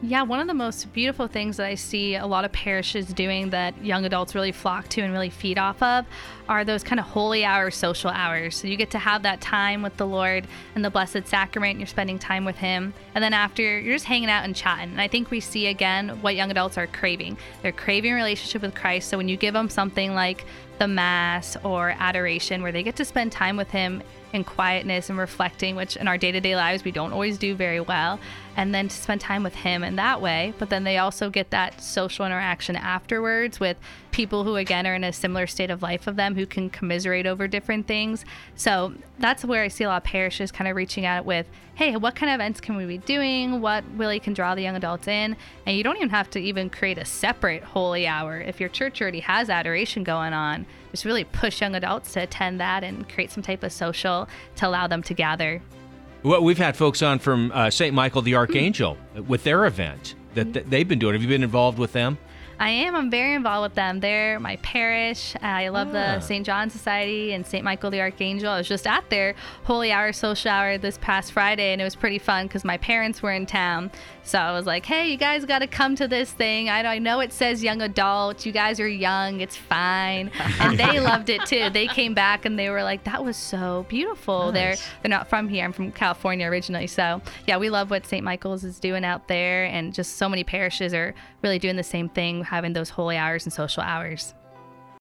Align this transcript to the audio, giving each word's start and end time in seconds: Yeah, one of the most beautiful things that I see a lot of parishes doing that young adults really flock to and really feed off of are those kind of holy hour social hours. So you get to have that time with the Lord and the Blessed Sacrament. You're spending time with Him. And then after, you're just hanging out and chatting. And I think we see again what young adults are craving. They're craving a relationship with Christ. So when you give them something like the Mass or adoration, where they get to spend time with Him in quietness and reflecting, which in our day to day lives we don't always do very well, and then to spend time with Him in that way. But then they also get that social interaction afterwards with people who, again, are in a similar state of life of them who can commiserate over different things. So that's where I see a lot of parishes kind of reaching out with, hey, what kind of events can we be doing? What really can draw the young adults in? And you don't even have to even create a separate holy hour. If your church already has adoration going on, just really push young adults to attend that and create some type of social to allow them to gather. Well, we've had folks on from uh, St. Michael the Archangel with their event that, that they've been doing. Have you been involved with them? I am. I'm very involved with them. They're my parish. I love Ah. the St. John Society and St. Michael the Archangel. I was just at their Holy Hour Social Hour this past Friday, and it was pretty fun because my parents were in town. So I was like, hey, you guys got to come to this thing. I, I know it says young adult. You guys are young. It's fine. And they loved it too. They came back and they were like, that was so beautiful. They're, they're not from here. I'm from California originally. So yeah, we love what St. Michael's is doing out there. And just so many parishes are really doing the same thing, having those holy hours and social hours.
Yeah, 0.00 0.22
one 0.22 0.38
of 0.38 0.46
the 0.46 0.54
most 0.54 0.92
beautiful 0.92 1.26
things 1.26 1.56
that 1.56 1.66
I 1.66 1.74
see 1.74 2.14
a 2.14 2.24
lot 2.24 2.44
of 2.44 2.52
parishes 2.52 3.06
doing 3.06 3.50
that 3.50 3.84
young 3.84 4.04
adults 4.04 4.32
really 4.32 4.52
flock 4.52 4.86
to 4.90 5.00
and 5.00 5.12
really 5.12 5.28
feed 5.28 5.58
off 5.58 5.82
of 5.82 6.06
are 6.48 6.64
those 6.64 6.84
kind 6.84 7.00
of 7.00 7.06
holy 7.06 7.44
hour 7.44 7.72
social 7.72 8.10
hours. 8.10 8.54
So 8.54 8.68
you 8.68 8.76
get 8.76 8.92
to 8.92 8.98
have 8.98 9.24
that 9.24 9.40
time 9.40 9.82
with 9.82 9.96
the 9.96 10.06
Lord 10.06 10.46
and 10.76 10.84
the 10.84 10.90
Blessed 10.90 11.26
Sacrament. 11.26 11.80
You're 11.80 11.88
spending 11.88 12.16
time 12.16 12.44
with 12.44 12.56
Him. 12.58 12.94
And 13.16 13.24
then 13.24 13.32
after, 13.32 13.80
you're 13.80 13.96
just 13.96 14.04
hanging 14.04 14.30
out 14.30 14.44
and 14.44 14.54
chatting. 14.54 14.90
And 14.90 15.00
I 15.00 15.08
think 15.08 15.32
we 15.32 15.40
see 15.40 15.66
again 15.66 16.10
what 16.22 16.36
young 16.36 16.52
adults 16.52 16.78
are 16.78 16.86
craving. 16.86 17.36
They're 17.62 17.72
craving 17.72 18.12
a 18.12 18.14
relationship 18.14 18.62
with 18.62 18.76
Christ. 18.76 19.08
So 19.08 19.16
when 19.16 19.28
you 19.28 19.36
give 19.36 19.52
them 19.52 19.68
something 19.68 20.14
like 20.14 20.44
the 20.78 20.88
Mass 20.88 21.56
or 21.64 21.94
adoration, 21.98 22.62
where 22.62 22.72
they 22.72 22.82
get 22.82 22.96
to 22.96 23.04
spend 23.04 23.32
time 23.32 23.56
with 23.56 23.70
Him 23.70 24.02
in 24.32 24.44
quietness 24.44 25.08
and 25.08 25.18
reflecting, 25.18 25.74
which 25.74 25.96
in 25.96 26.06
our 26.06 26.18
day 26.18 26.30
to 26.30 26.40
day 26.40 26.54
lives 26.54 26.84
we 26.84 26.90
don't 26.90 27.12
always 27.12 27.38
do 27.38 27.54
very 27.54 27.80
well, 27.80 28.20
and 28.56 28.74
then 28.74 28.88
to 28.88 28.94
spend 28.94 29.20
time 29.20 29.42
with 29.42 29.54
Him 29.54 29.82
in 29.82 29.96
that 29.96 30.20
way. 30.20 30.52
But 30.58 30.68
then 30.70 30.84
they 30.84 30.98
also 30.98 31.30
get 31.30 31.50
that 31.50 31.80
social 31.80 32.26
interaction 32.26 32.76
afterwards 32.76 33.58
with 33.58 33.78
people 34.10 34.44
who, 34.44 34.56
again, 34.56 34.86
are 34.86 34.94
in 34.94 35.04
a 35.04 35.12
similar 35.12 35.46
state 35.46 35.70
of 35.70 35.82
life 35.82 36.06
of 36.06 36.16
them 36.16 36.34
who 36.34 36.44
can 36.44 36.68
commiserate 36.70 37.26
over 37.26 37.48
different 37.48 37.86
things. 37.86 38.24
So 38.56 38.92
that's 39.18 39.44
where 39.44 39.62
I 39.62 39.68
see 39.68 39.84
a 39.84 39.88
lot 39.88 39.98
of 39.98 40.04
parishes 40.04 40.52
kind 40.52 40.68
of 40.68 40.76
reaching 40.76 41.06
out 41.06 41.24
with, 41.24 41.46
hey, 41.76 41.96
what 41.96 42.16
kind 42.16 42.30
of 42.30 42.34
events 42.34 42.60
can 42.60 42.76
we 42.76 42.84
be 42.84 42.98
doing? 42.98 43.60
What 43.60 43.84
really 43.94 44.18
can 44.18 44.34
draw 44.34 44.56
the 44.56 44.62
young 44.62 44.74
adults 44.74 45.06
in? 45.06 45.36
And 45.64 45.76
you 45.76 45.84
don't 45.84 45.96
even 45.96 46.10
have 46.10 46.28
to 46.30 46.40
even 46.40 46.68
create 46.68 46.98
a 46.98 47.04
separate 47.04 47.62
holy 47.62 48.06
hour. 48.06 48.40
If 48.40 48.58
your 48.58 48.68
church 48.68 49.00
already 49.00 49.20
has 49.20 49.48
adoration 49.48 50.02
going 50.02 50.32
on, 50.32 50.66
just 50.90 51.04
really 51.04 51.24
push 51.24 51.60
young 51.60 51.74
adults 51.74 52.12
to 52.14 52.22
attend 52.22 52.60
that 52.60 52.84
and 52.84 53.08
create 53.08 53.30
some 53.30 53.42
type 53.42 53.62
of 53.62 53.72
social 53.72 54.28
to 54.56 54.66
allow 54.66 54.86
them 54.86 55.02
to 55.02 55.14
gather. 55.14 55.62
Well, 56.22 56.42
we've 56.42 56.58
had 56.58 56.76
folks 56.76 57.02
on 57.02 57.18
from 57.20 57.52
uh, 57.52 57.70
St. 57.70 57.94
Michael 57.94 58.22
the 58.22 58.34
Archangel 58.34 58.96
with 59.26 59.44
their 59.44 59.66
event 59.66 60.14
that, 60.34 60.52
that 60.52 60.68
they've 60.70 60.88
been 60.88 60.98
doing. 60.98 61.14
Have 61.14 61.22
you 61.22 61.28
been 61.28 61.44
involved 61.44 61.78
with 61.78 61.92
them? 61.92 62.18
I 62.60 62.70
am. 62.70 62.96
I'm 62.96 63.08
very 63.10 63.34
involved 63.34 63.70
with 63.70 63.74
them. 63.74 64.00
They're 64.00 64.40
my 64.40 64.56
parish. 64.56 65.36
I 65.40 65.68
love 65.68 65.88
Ah. 65.88 65.92
the 66.16 66.20
St. 66.20 66.44
John 66.44 66.70
Society 66.70 67.32
and 67.32 67.46
St. 67.46 67.62
Michael 67.62 67.90
the 67.90 68.00
Archangel. 68.00 68.50
I 68.50 68.58
was 68.58 68.66
just 68.68 68.86
at 68.86 69.08
their 69.10 69.34
Holy 69.64 69.92
Hour 69.92 70.12
Social 70.12 70.50
Hour 70.50 70.76
this 70.76 70.98
past 70.98 71.32
Friday, 71.32 71.72
and 71.72 71.80
it 71.80 71.84
was 71.84 71.94
pretty 71.94 72.18
fun 72.18 72.46
because 72.48 72.64
my 72.64 72.76
parents 72.76 73.22
were 73.22 73.32
in 73.32 73.46
town. 73.46 73.90
So 74.24 74.38
I 74.38 74.52
was 74.52 74.66
like, 74.66 74.84
hey, 74.84 75.08
you 75.10 75.16
guys 75.16 75.44
got 75.46 75.60
to 75.60 75.66
come 75.66 75.94
to 75.96 76.06
this 76.08 76.32
thing. 76.32 76.68
I, 76.68 76.82
I 76.84 76.98
know 76.98 77.20
it 77.20 77.32
says 77.32 77.62
young 77.62 77.80
adult. 77.80 78.44
You 78.44 78.52
guys 78.52 78.78
are 78.80 78.88
young. 78.88 79.40
It's 79.40 79.56
fine. 79.56 80.30
And 80.60 80.76
they 80.78 80.98
loved 81.00 81.28
it 81.30 81.46
too. 81.46 81.70
They 81.70 81.86
came 81.86 82.12
back 82.14 82.44
and 82.44 82.58
they 82.58 82.68
were 82.68 82.82
like, 82.82 83.04
that 83.04 83.24
was 83.24 83.36
so 83.36 83.86
beautiful. 83.88 84.50
They're, 84.50 84.74
they're 85.02 85.08
not 85.08 85.28
from 85.28 85.48
here. 85.48 85.64
I'm 85.64 85.72
from 85.72 85.92
California 85.92 86.46
originally. 86.46 86.88
So 86.88 87.22
yeah, 87.46 87.56
we 87.58 87.70
love 87.70 87.90
what 87.90 88.04
St. 88.04 88.24
Michael's 88.24 88.64
is 88.64 88.80
doing 88.80 89.04
out 89.04 89.28
there. 89.28 89.64
And 89.66 89.94
just 89.94 90.16
so 90.16 90.28
many 90.28 90.42
parishes 90.42 90.92
are 90.92 91.14
really 91.42 91.58
doing 91.60 91.76
the 91.76 91.82
same 91.84 92.08
thing, 92.08 92.42
having 92.48 92.72
those 92.72 92.90
holy 92.90 93.16
hours 93.16 93.44
and 93.44 93.52
social 93.52 93.82
hours. 93.82 94.34